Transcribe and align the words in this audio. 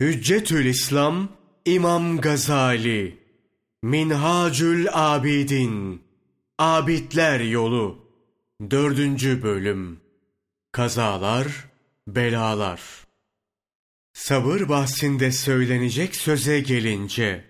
Hüccetül 0.00 0.66
İslam 0.66 1.28
İmam 1.64 2.20
Gazali 2.20 3.18
Minhacül 3.82 4.86
Abidin 4.92 6.02
Abidler 6.58 7.40
Yolu 7.40 8.06
Dördüncü 8.70 9.42
Bölüm 9.42 10.00
Kazalar, 10.72 11.46
Belalar 12.08 12.80
Sabır 14.12 14.68
bahsinde 14.68 15.32
söylenecek 15.32 16.16
söze 16.16 16.60
gelince, 16.60 17.44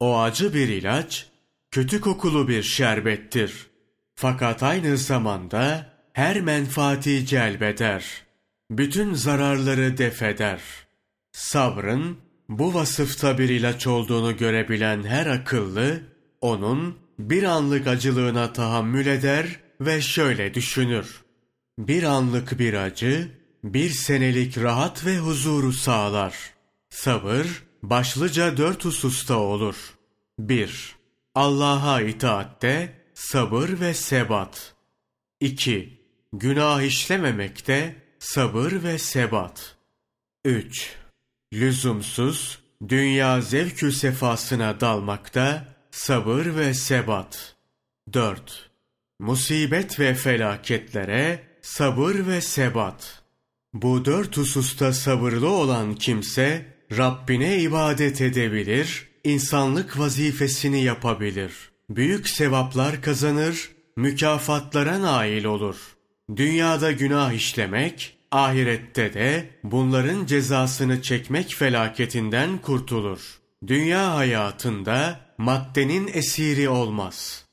o 0.00 0.20
acı 0.20 0.54
bir 0.54 0.68
ilaç, 0.68 1.30
kötü 1.70 2.00
kokulu 2.00 2.48
bir 2.48 2.62
şerbettir. 2.62 3.66
Fakat 4.14 4.62
aynı 4.62 4.96
zamanda 4.98 5.92
her 6.12 6.40
menfaati 6.40 7.26
celbeder. 7.26 8.22
Bütün 8.70 9.14
zararları 9.14 9.98
defeder.'' 9.98 10.91
Sabrın 11.32 12.18
bu 12.48 12.74
vasıfta 12.74 13.38
bir 13.38 13.48
ilaç 13.48 13.86
olduğunu 13.86 14.36
görebilen 14.36 15.02
her 15.02 15.26
akıllı, 15.26 16.00
onun 16.40 16.98
bir 17.18 17.42
anlık 17.42 17.86
acılığına 17.86 18.52
tahammül 18.52 19.06
eder 19.06 19.60
ve 19.80 20.00
şöyle 20.00 20.54
düşünür. 20.54 21.22
Bir 21.78 22.02
anlık 22.02 22.58
bir 22.58 22.74
acı, 22.74 23.30
bir 23.64 23.90
senelik 23.90 24.58
rahat 24.58 25.06
ve 25.06 25.18
huzuru 25.18 25.72
sağlar. 25.72 26.34
Sabır, 26.90 27.62
başlıca 27.82 28.56
dört 28.56 28.84
hususta 28.84 29.38
olur. 29.38 29.76
1. 30.38 30.96
Allah'a 31.34 32.00
itaatte 32.00 32.98
sabır 33.14 33.80
ve 33.80 33.94
sebat. 33.94 34.74
2. 35.40 36.00
Günah 36.32 36.82
işlememekte 36.82 37.96
sabır 38.18 38.72
ve 38.72 38.98
sebat. 38.98 39.76
3 40.44 41.01
lüzumsuz, 41.52 42.58
dünya 42.88 43.40
zevkü 43.40 43.92
sefasına 43.92 44.80
dalmakta, 44.80 45.68
sabır 45.90 46.56
ve 46.56 46.74
sebat. 46.74 47.56
4. 48.12 48.70
Musibet 49.20 50.00
ve 50.00 50.14
felaketlere 50.14 51.42
sabır 51.62 52.26
ve 52.26 52.40
sebat. 52.40 53.22
Bu 53.74 54.04
dört 54.04 54.36
hususta 54.36 54.92
sabırlı 54.92 55.48
olan 55.48 55.94
kimse, 55.94 56.66
Rabbine 56.96 57.58
ibadet 57.58 58.20
edebilir, 58.20 59.08
insanlık 59.24 59.98
vazifesini 59.98 60.84
yapabilir. 60.84 61.52
Büyük 61.90 62.28
sevaplar 62.28 63.02
kazanır, 63.02 63.70
mükafatlara 63.96 65.02
nail 65.02 65.44
olur. 65.44 65.76
Dünyada 66.36 66.92
günah 66.92 67.32
işlemek, 67.32 68.16
ahirette 68.32 69.14
de 69.14 69.50
bunların 69.64 70.26
cezasını 70.26 71.02
çekmek 71.02 71.54
felaketinden 71.54 72.58
kurtulur. 72.58 73.40
Dünya 73.66 74.14
hayatında 74.14 75.20
maddenin 75.38 76.10
esiri 76.12 76.68
olmaz. 76.68 77.44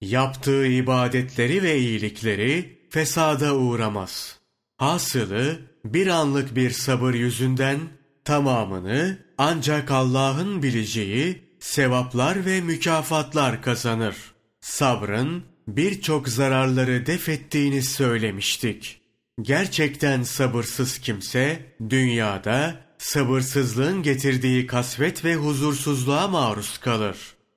Yaptığı 0.00 0.66
ibadetleri 0.66 1.62
ve 1.62 1.78
iyilikleri 1.78 2.78
fesada 2.90 3.54
uğramaz. 3.54 4.38
Hasılı 4.76 5.58
bir 5.84 6.06
anlık 6.06 6.56
bir 6.56 6.70
sabır 6.70 7.14
yüzünden 7.14 7.78
tamamını 8.24 9.18
ancak 9.38 9.90
Allah'ın 9.90 10.62
bileceği 10.62 11.42
sevaplar 11.60 12.46
ve 12.46 12.60
mükafatlar 12.60 13.62
kazanır. 13.62 14.16
Sabrın 14.60 15.42
birçok 15.68 16.28
zararları 16.28 17.06
def 17.06 17.28
ettiğini 17.28 17.82
söylemiştik. 17.82 18.97
Gerçekten 19.42 20.22
sabırsız 20.22 20.98
kimse 20.98 21.74
dünyada 21.90 22.80
sabırsızlığın 22.98 24.02
getirdiği 24.02 24.66
kasvet 24.66 25.24
ve 25.24 25.34
huzursuzluğa 25.34 26.28
maruz 26.28 26.78
kalır. 26.78 27.16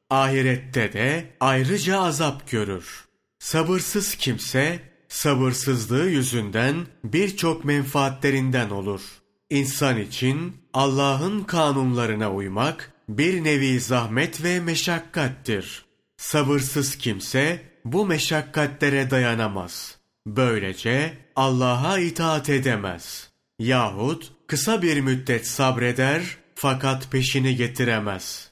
Ahirette 0.10 0.94
de 0.94 1.26
ayrıca 1.40 2.00
azap 2.00 2.52
görür. 2.52 3.06
Sabırsız 3.40 4.16
kimse 4.16 4.80
sabırsızlığı 5.08 6.10
yüzünden 6.10 6.76
birçok 7.04 7.66
menfaatlerinden 7.66 8.70
olur. 8.70 9.02
İnsan 9.50 9.98
için 9.98 10.56
Allah'ın 10.74 11.44
kanunlarına 11.44 12.32
uymak 12.32 12.94
bir 13.10 13.44
nevi 13.44 13.80
zahmet 13.80 14.44
ve 14.44 14.60
meşakkattir. 14.60 15.86
Sabırsız 16.18 16.96
kimse 16.96 17.62
bu 17.86 18.06
meşakkatlere 18.06 19.10
dayanamaz.'' 19.10 20.01
Böylece 20.28 21.18
Allah'a 21.36 22.00
itaat 22.00 22.50
edemez. 22.50 23.32
Yahut 23.60 24.32
kısa 24.48 24.82
bir 24.82 25.02
müddet 25.02 25.48
sabreder 25.48 26.38
fakat 26.56 27.12
peşini 27.12 27.56
getiremez. 27.56 28.52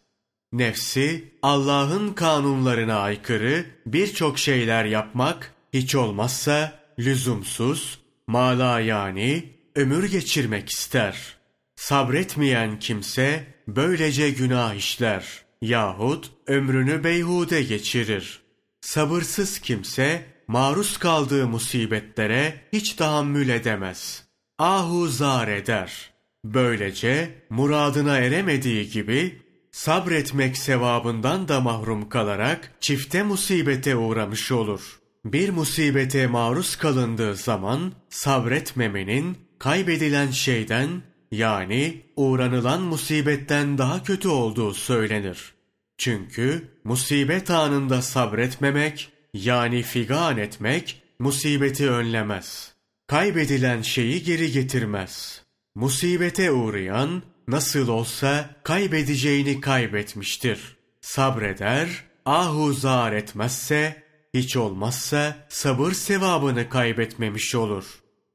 Nefsi 0.52 1.34
Allah'ın 1.42 2.14
kanunlarına 2.14 3.00
aykırı 3.00 3.66
birçok 3.86 4.40
şeyler 4.40 4.86
yapmak 4.86 5.54
hiç 5.74 5.96
olmazsa 5.96 6.80
lüzumsuz, 7.00 8.00
mala 8.28 8.80
yani 8.80 9.54
ömür 9.76 10.12
geçirmek 10.12 10.70
ister. 10.70 11.38
Sabretmeyen 11.76 12.80
kimse 12.80 13.48
böylece 13.68 14.30
günah 14.30 14.74
işler 14.74 15.26
yahut 15.62 16.32
ömrünü 16.48 17.04
beyhude 17.04 17.64
geçirir. 17.64 18.40
Sabırsız 18.82 19.60
kimse 19.60 20.26
maruz 20.50 20.98
kaldığı 20.98 21.48
musibetlere 21.48 22.62
hiç 22.74 22.94
tahammül 22.94 23.50
edemez. 23.50 24.24
Ahu 24.58 25.08
zar 25.08 25.48
eder. 25.48 26.10
Böylece 26.46 27.44
muradına 27.50 28.18
eremediği 28.18 28.90
gibi 28.90 29.42
sabretmek 29.72 30.58
sevabından 30.58 31.48
da 31.48 31.60
mahrum 31.60 32.10
kalarak 32.10 32.72
çifte 32.80 33.24
musibete 33.24 33.96
uğramış 33.96 34.52
olur. 34.52 35.00
Bir 35.26 35.50
musibete 35.50 36.28
maruz 36.28 36.76
kalındığı 36.76 37.36
zaman 37.36 37.94
sabretmemenin 38.10 39.38
kaybedilen 39.60 40.32
şeyden 40.32 40.90
yani 41.32 42.02
uğranılan 42.16 42.82
musibetten 42.82 43.78
daha 43.78 44.04
kötü 44.04 44.28
olduğu 44.28 44.74
söylenir. 44.74 45.54
Çünkü 45.98 46.68
musibet 46.84 47.52
anında 47.52 48.02
sabretmemek 48.02 49.19
yani 49.34 49.84
figan 49.84 50.38
etmek 50.38 51.02
musibeti 51.20 51.90
önlemez. 51.90 52.74
Kaybedilen 53.08 53.82
şeyi 53.82 54.24
geri 54.24 54.52
getirmez. 54.52 55.42
Musibete 55.76 56.52
uğrayan 56.52 57.24
nasıl 57.48 57.88
olsa 57.88 58.50
kaybedeceğini 58.64 59.62
kaybetmiştir. 59.62 60.78
Sabreder, 61.02 62.04
ahuzar 62.26 63.14
etmezse, 63.14 64.04
hiç 64.34 64.58
olmazsa 64.58 65.48
sabır 65.50 65.92
sevabını 65.92 66.70
kaybetmemiş 66.70 67.56
olur. 67.56 67.86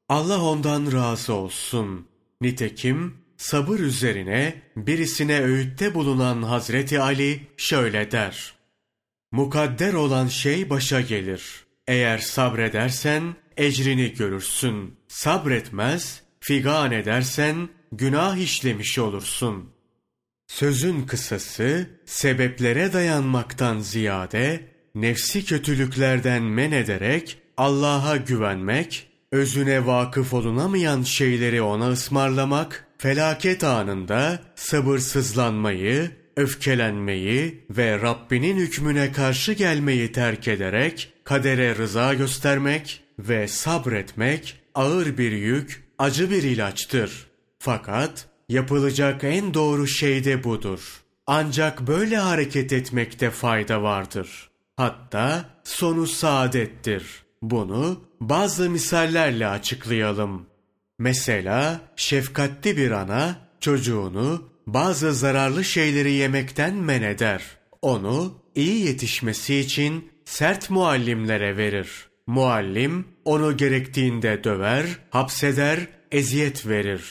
Allah 0.09 0.41
ondan 0.41 0.91
razı 0.91 1.33
olsun. 1.33 2.07
Nitekim 2.41 3.17
sabır 3.37 3.79
üzerine 3.79 4.61
birisine 4.75 5.41
öğütte 5.41 5.93
bulunan 5.93 6.43
Hazreti 6.43 6.99
Ali 6.99 7.47
şöyle 7.57 8.11
der. 8.11 8.53
Mukadder 9.35 9.93
olan 9.93 10.27
şey 10.27 10.69
başa 10.69 11.01
gelir. 11.01 11.65
Eğer 11.87 12.17
sabredersen 12.17 13.35
ecrini 13.57 14.13
görürsün. 14.13 14.95
Sabretmez, 15.07 16.21
figan 16.39 16.91
edersen 16.91 17.69
günah 17.91 18.37
işlemiş 18.37 18.99
olursun. 18.99 19.69
Sözün 20.47 21.05
kısası 21.05 21.89
sebeplere 22.05 22.93
dayanmaktan 22.93 23.79
ziyade 23.79 24.69
nefsi 24.95 25.45
kötülüklerden 25.45 26.43
men 26.43 26.71
ederek 26.71 27.37
Allah'a 27.57 28.17
güvenmek, 28.17 29.07
özüne 29.31 29.85
vakıf 29.85 30.33
olunamayan 30.33 31.01
şeyleri 31.03 31.61
ona 31.61 31.89
ısmarlamak, 31.89 32.87
felaket 32.97 33.63
anında 33.63 34.39
sabırsızlanmayı, 34.55 36.11
öfkelenmeyi 36.35 37.65
ve 37.69 38.01
Rabbinin 38.01 38.57
hükmüne 38.57 39.11
karşı 39.11 39.53
gelmeyi 39.53 40.11
terk 40.11 40.47
ederek 40.47 41.13
kadere 41.23 41.75
rıza 41.75 42.13
göstermek 42.13 43.03
ve 43.19 43.47
sabretmek 43.47 44.59
ağır 44.75 45.17
bir 45.17 45.31
yük, 45.31 45.83
acı 45.97 46.31
bir 46.31 46.43
ilaçtır. 46.43 47.27
Fakat 47.59 48.27
yapılacak 48.49 49.23
en 49.23 49.53
doğru 49.53 49.87
şey 49.87 50.23
de 50.25 50.43
budur. 50.43 51.01
Ancak 51.27 51.87
böyle 51.87 52.17
hareket 52.17 52.73
etmekte 52.73 53.29
fayda 53.29 53.83
vardır. 53.83 54.49
Hatta 54.77 55.45
sonu 55.63 56.07
saadettir. 56.07 57.23
Bunu 57.41 58.03
bazı 58.21 58.69
misallerle 58.69 59.47
açıklayalım. 59.47 60.45
Mesela 60.99 61.81
şefkatli 61.95 62.77
bir 62.77 62.91
ana 62.91 63.35
çocuğunu 63.59 64.49
bazı 64.67 65.13
zararlı 65.13 65.63
şeyleri 65.63 66.11
yemekten 66.11 66.75
men 66.75 67.01
eder. 67.01 67.43
Onu 67.81 68.33
iyi 68.55 68.85
yetişmesi 68.85 69.55
için 69.55 70.09
sert 70.25 70.69
muallimlere 70.69 71.57
verir. 71.57 71.89
Muallim 72.27 73.05
onu 73.25 73.57
gerektiğinde 73.57 74.43
döver, 74.43 74.85
hapseder, 75.09 75.87
eziyet 76.11 76.67
verir. 76.67 77.03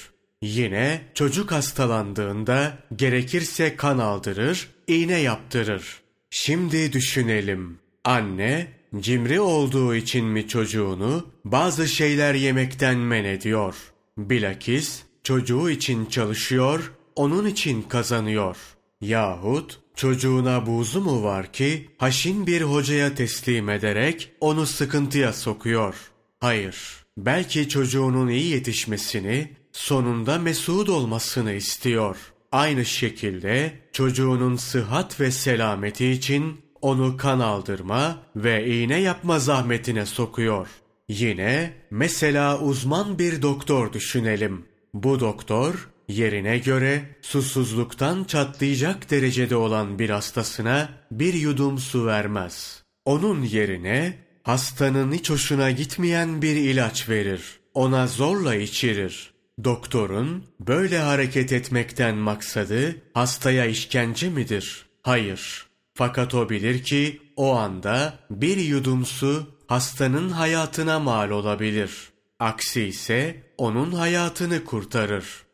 Yine 0.43 1.01
çocuk 1.15 1.53
hastalandığında 1.53 2.79
gerekirse 2.97 3.77
kan 3.77 3.99
aldırır, 3.99 4.69
iğne 4.87 5.19
yaptırır. 5.19 6.01
Şimdi 6.31 6.93
düşünelim. 6.93 7.79
Anne 8.05 8.67
cimri 9.01 9.41
olduğu 9.41 9.95
için 9.95 10.25
mi 10.25 10.49
çocuğunu 10.49 11.27
bazı 11.45 11.89
şeyler 11.89 12.35
yemekten 12.35 12.99
men 12.99 13.25
ediyor? 13.25 13.75
Bilakis 14.19 15.03
çocuğu 15.25 15.71
için 15.71 16.07
çalışıyor, 16.07 16.93
onun 17.17 17.47
için 17.47 17.83
kazanıyor. 17.83 18.57
Yahut 19.01 19.81
çocuğuna 19.95 20.67
buzu 20.67 21.01
mu 21.01 21.23
var 21.23 21.53
ki 21.53 21.89
haşin 21.99 22.47
bir 22.47 22.63
hocaya 22.63 23.15
teslim 23.15 23.69
ederek 23.69 24.33
onu 24.41 24.67
sıkıntıya 24.67 25.33
sokuyor? 25.33 25.95
Hayır, 26.41 26.77
belki 27.17 27.69
çocuğunun 27.69 28.29
iyi 28.29 28.47
yetişmesini, 28.51 29.53
sonunda 29.73 30.39
mesut 30.39 30.89
olmasını 30.89 31.53
istiyor. 31.53 32.17
Aynı 32.53 32.85
şekilde 32.85 33.73
çocuğunun 33.93 34.57
sıhhat 34.57 35.21
ve 35.21 35.31
selameti 35.31 36.11
için 36.11 36.61
onu 36.81 37.17
kan 37.17 37.41
aldırma 37.41 38.19
ve 38.37 38.67
iğne 38.67 39.01
yapma 39.01 39.39
zahmetine 39.39 40.07
sokuyor. 40.07 40.69
Yine 41.09 41.73
mesela 41.91 42.61
uzman 42.61 43.19
bir 43.19 43.43
doktor 43.43 43.93
düşünelim. 43.93 44.65
Bu 44.95 45.21
doktor 45.21 45.89
yerine 46.09 46.59
göre 46.59 47.03
susuzluktan 47.23 48.25
çatlayacak 48.25 49.11
derecede 49.11 49.57
olan 49.57 49.99
bir 49.99 50.11
hastasına 50.11 50.89
bir 51.11 51.35
yudum 51.35 51.79
su 51.79 52.07
vermez. 52.07 52.83
Onun 53.05 53.43
yerine 53.43 54.19
hastanın 54.43 55.13
hiç 55.13 55.31
hoşuna 55.31 55.71
gitmeyen 55.71 56.43
bir 56.43 56.57
ilaç 56.57 57.09
verir. 57.09 57.61
Ona 57.75 58.07
zorla 58.07 58.55
içirir. 58.55 59.35
Doktorun 59.65 60.45
böyle 60.61 60.99
hareket 60.99 61.53
etmekten 61.53 62.17
maksadı 62.17 62.97
hastaya 63.15 63.67
işkence 63.67 64.29
midir? 64.29 64.87
Hayır. 65.03 65.67
Fakat 65.95 66.35
o 66.35 66.51
bilir 66.51 66.83
ki 66.83 67.21
o 67.37 67.55
anda 67.55 68.19
bir 68.31 68.57
yudum 68.57 69.07
su 69.07 69.47
hastanın 69.67 70.31
hayatına 70.31 70.99
mal 70.99 71.31
olabilir. 71.31 72.09
Aksi 72.39 72.83
ise 72.83 73.43
onun 73.59 73.93
hayatını 73.93 74.65
kurtarır. 74.65 75.45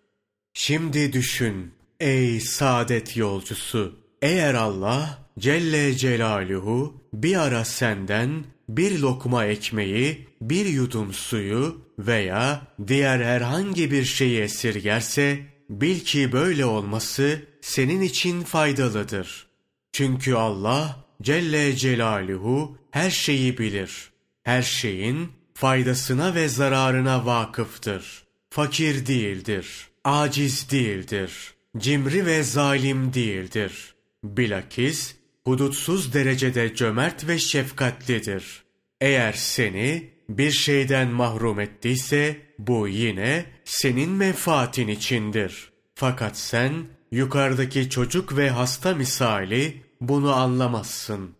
Şimdi 0.55 1.12
düşün 1.12 1.73
ey 2.00 2.41
saadet 2.41 3.17
yolcusu. 3.17 3.99
Eğer 4.23 4.55
Allah 4.55 5.19
Celle 5.38 5.97
Celaluhu 5.97 7.02
bir 7.12 7.37
ara 7.37 7.64
senden 7.64 8.44
bir 8.69 8.99
lokma 8.99 9.44
ekmeği, 9.44 10.29
bir 10.41 10.67
yudum 10.67 11.12
suyu 11.12 11.81
veya 11.99 12.62
diğer 12.87 13.20
herhangi 13.20 13.91
bir 13.91 14.05
şeyi 14.05 14.41
esirgerse, 14.41 15.41
bil 15.70 16.00
ki 16.00 16.32
böyle 16.32 16.64
olması 16.64 17.43
senin 17.61 18.00
için 18.00 18.43
faydalıdır. 18.43 19.47
Çünkü 19.93 20.35
Allah 20.35 21.05
Celle 21.23 21.76
Celaluhu 21.76 22.79
her 22.91 23.11
şeyi 23.11 23.58
bilir. 23.58 24.11
Her 24.43 24.62
şeyin 24.62 25.29
faydasına 25.55 26.35
ve 26.35 26.49
zararına 26.49 27.26
vakıftır. 27.26 28.25
Fakir 28.50 29.06
değildir, 29.06 29.90
aciz 30.05 30.70
değildir, 30.70 31.55
cimri 31.79 32.26
ve 32.26 32.43
zalim 32.43 33.14
değildir. 33.14 33.94
Bilakis 34.25 35.14
hudutsuz 35.44 36.14
derecede 36.14 36.75
cömert 36.75 37.29
ve 37.29 37.38
şefkatlidir. 37.38 38.62
Eğer 39.00 39.32
seni 39.32 40.11
bir 40.29 40.50
şeyden 40.50 41.08
mahrum 41.08 41.61
ettiyse 41.61 42.37
bu 42.58 42.88
yine 42.88 43.44
senin 43.64 44.11
menfaatin 44.11 44.88
içindir. 44.88 45.73
Fakat 45.94 46.38
sen 46.38 46.73
yukarıdaki 47.12 47.91
çocuk 47.91 48.37
ve 48.37 48.50
hasta 48.50 48.94
misali 48.94 49.82
bunu 50.00 50.35
anlamazsın. 50.35 51.31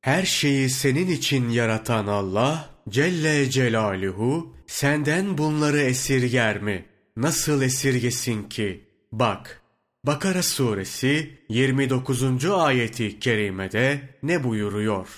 Her 0.00 0.22
şeyi 0.22 0.70
senin 0.70 1.08
için 1.08 1.48
yaratan 1.48 2.06
Allah 2.06 2.70
Celle 2.88 3.50
Celaluhu 3.50 4.56
senden 4.66 5.38
bunları 5.38 5.80
esirger 5.80 6.62
mi? 6.62 6.84
Nasıl 7.16 7.62
esirgesin 7.62 8.42
ki? 8.42 8.84
Bak 9.12 9.62
Bakara 10.04 10.42
suresi 10.42 11.38
29. 11.48 12.44
ayeti 12.44 13.20
kerimede 13.20 14.00
ne 14.22 14.44
buyuruyor? 14.44 15.08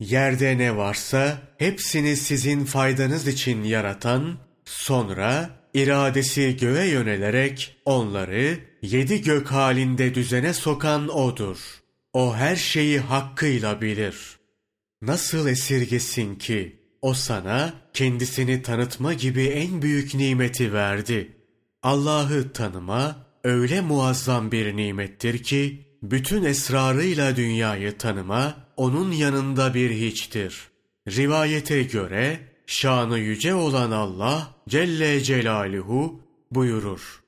Yerde 0.00 0.58
ne 0.58 0.76
varsa 0.76 1.38
hepsini 1.58 2.16
sizin 2.16 2.64
faydanız 2.64 3.28
için 3.28 3.62
yaratan, 3.62 4.38
sonra 4.64 5.50
iradesi 5.74 6.56
göğe 6.56 6.86
yönelerek 6.86 7.76
onları 7.84 8.58
yedi 8.82 9.22
gök 9.22 9.52
halinde 9.52 10.14
düzene 10.14 10.54
sokan 10.54 11.08
O'dur. 11.08 11.58
O 12.12 12.36
her 12.36 12.56
şeyi 12.56 13.00
hakkıyla 13.00 13.80
bilir. 13.80 14.38
Nasıl 15.02 15.48
esirgesin 15.48 16.34
ki 16.34 16.76
o 17.06 17.14
sana 17.14 17.72
kendisini 17.92 18.62
tanıtma 18.62 19.12
gibi 19.12 19.44
en 19.44 19.82
büyük 19.82 20.14
nimeti 20.14 20.72
verdi. 20.72 21.36
Allah'ı 21.82 22.52
tanıma, 22.52 23.26
öyle 23.44 23.80
muazzam 23.80 24.52
bir 24.52 24.76
nimettir 24.76 25.42
ki, 25.42 25.86
bütün 26.02 26.44
esrarıyla 26.44 27.36
dünyayı 27.36 27.98
tanıma, 27.98 28.56
onun 28.76 29.12
yanında 29.12 29.74
bir 29.74 29.90
hiçtir. 29.90 30.68
Rivayete 31.08 31.82
göre, 31.82 32.40
şanı 32.66 33.18
yüce 33.18 33.54
olan 33.54 33.90
Allah 33.90 34.54
Celle 34.68 35.20
Celaluhu 35.20 36.20
buyurur. 36.50 37.22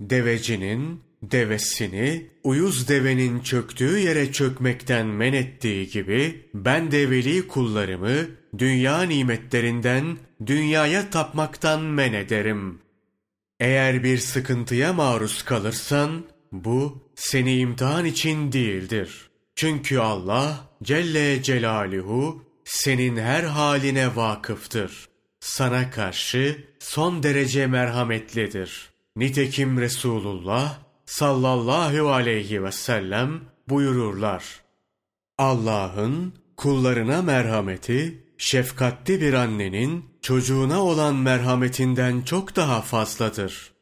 Devecinin, 0.00 1.00
devesini, 1.22 2.26
uyuz 2.44 2.88
devenin 2.88 3.40
çöktüğü 3.40 3.98
yere 3.98 4.32
çökmekten 4.32 5.06
men 5.06 5.32
ettiği 5.32 5.90
gibi, 5.90 6.48
ben 6.54 6.90
de 6.90 7.10
veli 7.10 7.48
kullarımı, 7.48 8.16
dünya 8.58 9.02
nimetlerinden, 9.02 10.18
dünyaya 10.46 11.10
tapmaktan 11.10 11.82
men 11.82 12.12
ederim.'' 12.12 12.88
Eğer 13.60 14.04
bir 14.04 14.18
sıkıntıya 14.18 14.92
maruz 14.92 15.42
kalırsan, 15.42 16.24
bu 16.52 17.10
seni 17.14 17.58
imtihan 17.58 18.04
için 18.04 18.52
değildir. 18.52 19.30
Çünkü 19.56 19.98
Allah 19.98 20.68
Celle 20.82 21.42
Celaluhu 21.42 22.44
senin 22.64 23.16
her 23.16 23.42
haline 23.42 24.16
vakıftır. 24.16 25.08
Sana 25.40 25.90
karşı 25.90 26.64
son 26.78 27.22
derece 27.22 27.66
merhametlidir. 27.66 28.90
Nitekim 29.16 29.80
Resulullah 29.80 30.78
sallallahu 31.08 32.12
aleyhi 32.12 32.64
ve 32.64 32.72
sellem 32.72 33.40
buyururlar. 33.68 34.44
Allah'ın 35.38 36.34
kullarına 36.56 37.22
merhameti, 37.22 38.24
şefkatli 38.38 39.20
bir 39.20 39.32
annenin 39.32 40.04
çocuğuna 40.22 40.82
olan 40.82 41.14
merhametinden 41.14 42.22
çok 42.22 42.56
daha 42.56 42.82
fazladır. 42.82 43.72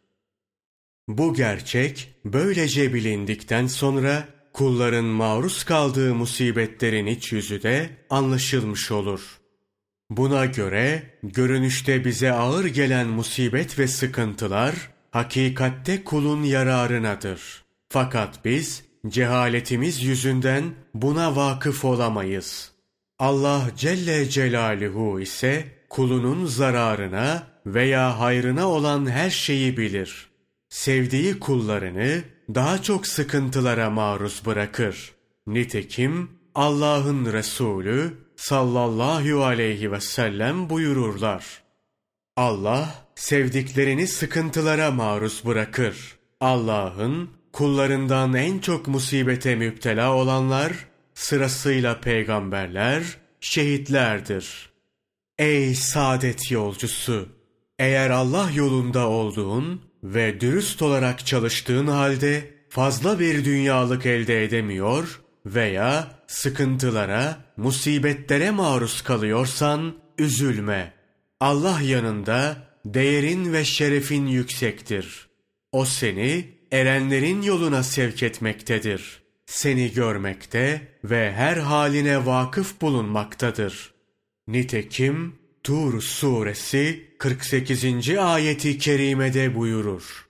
Bu 1.08 1.34
gerçek 1.34 2.14
böylece 2.24 2.94
bilindikten 2.94 3.66
sonra 3.66 4.28
kulların 4.52 5.04
maruz 5.04 5.64
kaldığı 5.64 6.14
musibetlerin 6.14 7.06
iç 7.06 7.32
yüzü 7.32 7.62
de 7.62 7.90
anlaşılmış 8.10 8.92
olur. 8.92 9.40
Buna 10.10 10.46
göre 10.46 11.02
görünüşte 11.22 12.04
bize 12.04 12.32
ağır 12.32 12.64
gelen 12.64 13.06
musibet 13.06 13.78
ve 13.78 13.88
sıkıntılar 13.88 14.95
hakikatte 15.16 16.04
kulun 16.04 16.42
yararınadır. 16.42 17.64
Fakat 17.88 18.44
biz 18.44 18.84
cehaletimiz 19.08 20.02
yüzünden 20.02 20.64
buna 20.94 21.36
vakıf 21.36 21.84
olamayız. 21.84 22.72
Allah 23.18 23.70
Celle 23.76 24.28
Celaluhu 24.28 25.20
ise 25.20 25.64
kulunun 25.88 26.46
zararına 26.46 27.42
veya 27.66 28.20
hayrına 28.20 28.68
olan 28.68 29.10
her 29.10 29.30
şeyi 29.30 29.76
bilir. 29.76 30.26
Sevdiği 30.68 31.40
kullarını 31.40 32.22
daha 32.54 32.82
çok 32.82 33.06
sıkıntılara 33.06 33.90
maruz 33.90 34.42
bırakır. 34.46 35.12
Nitekim 35.46 36.30
Allah'ın 36.54 37.32
Resulü 37.32 38.14
sallallahu 38.36 39.44
aleyhi 39.44 39.92
ve 39.92 40.00
sellem 40.00 40.70
buyururlar. 40.70 41.65
Allah 42.36 42.94
sevdiklerini 43.14 44.06
sıkıntılara 44.06 44.90
maruz 44.90 45.42
bırakır. 45.46 46.16
Allah'ın 46.40 47.30
kullarından 47.52 48.34
en 48.34 48.58
çok 48.58 48.88
musibete 48.88 49.54
müptela 49.54 50.14
olanlar 50.14 50.72
sırasıyla 51.14 52.00
peygamberler, 52.00 53.02
şehitlerdir. 53.40 54.70
Ey 55.38 55.74
saadet 55.74 56.50
yolcusu! 56.50 57.28
Eğer 57.78 58.10
Allah 58.10 58.50
yolunda 58.54 59.08
olduğun 59.08 59.82
ve 60.02 60.40
dürüst 60.40 60.82
olarak 60.82 61.26
çalıştığın 61.26 61.86
halde 61.86 62.50
fazla 62.68 63.18
bir 63.18 63.44
dünyalık 63.44 64.06
elde 64.06 64.44
edemiyor 64.44 65.20
veya 65.46 66.10
sıkıntılara, 66.26 67.36
musibetlere 67.56 68.50
maruz 68.50 69.02
kalıyorsan 69.02 69.94
üzülme. 70.18 70.95
Allah 71.40 71.80
yanında 71.80 72.56
değerin 72.84 73.52
ve 73.52 73.64
şerefin 73.64 74.26
yüksektir. 74.26 75.28
O 75.72 75.84
seni 75.84 76.44
erenlerin 76.72 77.42
yoluna 77.42 77.82
sevk 77.82 78.22
etmektedir. 78.22 79.22
Seni 79.46 79.92
görmekte 79.92 80.88
ve 81.04 81.32
her 81.32 81.56
haline 81.56 82.26
vakıf 82.26 82.80
bulunmaktadır. 82.80 83.94
Nitekim 84.48 85.38
Tur 85.62 86.00
suresi 86.00 87.14
48. 87.18 88.18
ayeti 88.18 88.78
kerimede 88.78 89.54
buyurur. 89.54 90.28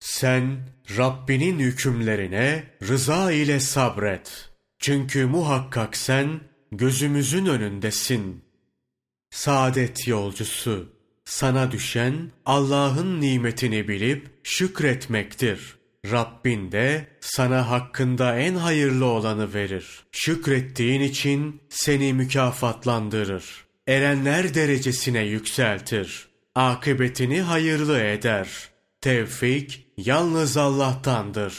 Sen 0.00 0.58
Rabbinin 0.96 1.58
hükümlerine 1.58 2.64
rıza 2.88 3.32
ile 3.32 3.60
sabret. 3.60 4.50
Çünkü 4.78 5.26
muhakkak 5.26 5.96
sen 5.96 6.40
gözümüzün 6.72 7.46
önündesin. 7.46 8.43
Saadet 9.34 10.08
yolcusu, 10.08 10.92
sana 11.24 11.72
düşen 11.72 12.30
Allah'ın 12.46 13.20
nimetini 13.20 13.88
bilip 13.88 14.30
şükretmektir. 14.42 15.76
Rabbin 16.10 16.72
de 16.72 17.06
sana 17.20 17.70
hakkında 17.70 18.38
en 18.38 18.54
hayırlı 18.54 19.04
olanı 19.04 19.54
verir. 19.54 20.04
Şükrettiğin 20.12 21.00
için 21.00 21.60
seni 21.68 22.12
mükafatlandırır. 22.12 23.64
Erenler 23.88 24.54
derecesine 24.54 25.22
yükseltir. 25.22 26.28
Akıbetini 26.54 27.40
hayırlı 27.40 28.00
eder. 28.00 28.48
Tevfik 29.00 29.86
yalnız 29.96 30.56
Allah'tandır. 30.56 31.54